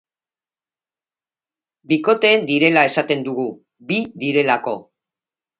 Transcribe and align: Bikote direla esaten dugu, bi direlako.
Bikote 1.93 2.33
direla 2.49 2.87
esaten 2.93 3.23
dugu, 3.31 3.47
bi 3.93 4.03
direlako. 4.25 4.79